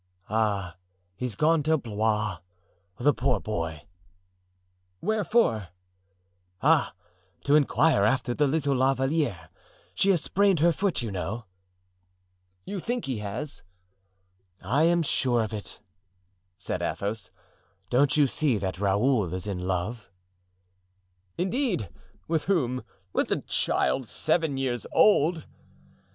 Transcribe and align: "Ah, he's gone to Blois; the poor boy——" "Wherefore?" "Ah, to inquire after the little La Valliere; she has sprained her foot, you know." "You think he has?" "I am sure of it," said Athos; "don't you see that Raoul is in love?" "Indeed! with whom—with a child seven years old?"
"Ah, 0.31 0.77
he's 1.15 1.35
gone 1.35 1.61
to 1.61 1.77
Blois; 1.77 2.39
the 2.97 3.13
poor 3.13 3.39
boy——" 3.39 3.83
"Wherefore?" 4.99 5.67
"Ah, 6.59 6.95
to 7.43 7.53
inquire 7.55 8.03
after 8.03 8.33
the 8.33 8.47
little 8.47 8.73
La 8.73 8.95
Valliere; 8.95 9.51
she 9.93 10.09
has 10.09 10.19
sprained 10.23 10.59
her 10.59 10.71
foot, 10.71 11.03
you 11.03 11.11
know." 11.11 11.45
"You 12.65 12.79
think 12.79 13.05
he 13.05 13.19
has?" 13.19 13.61
"I 14.59 14.85
am 14.85 15.03
sure 15.03 15.43
of 15.43 15.53
it," 15.53 15.79
said 16.57 16.81
Athos; 16.81 17.29
"don't 17.91 18.17
you 18.17 18.25
see 18.25 18.57
that 18.57 18.79
Raoul 18.79 19.31
is 19.35 19.45
in 19.45 19.59
love?" 19.59 20.09
"Indeed! 21.37 21.91
with 22.27 22.45
whom—with 22.45 23.29
a 23.31 23.41
child 23.41 24.07
seven 24.07 24.57
years 24.57 24.87
old?" 24.91 25.45